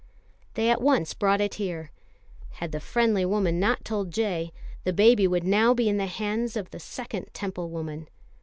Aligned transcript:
They 0.55 0.71
at 0.71 0.81
once 0.81 1.13
brought 1.13 1.41
it 1.41 1.53
here. 1.61 1.91
Had 2.53 2.71
the 2.71 2.79
friendly 2.79 3.23
woman 3.23 3.59
not 3.59 3.85
told 3.85 4.09
J., 4.09 4.51
the 4.83 4.93
baby 4.93 5.27
would 5.27 5.43
now 5.43 5.75
be 5.75 5.87
in 5.87 5.97
the 5.97 6.07
hands 6.07 6.57
of 6.57 6.71
the 6.71 6.79
second 6.79 7.27
Temple 7.35 7.69
woman. 7.69 8.07